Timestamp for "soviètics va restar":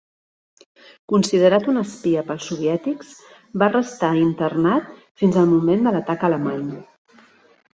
2.51-4.09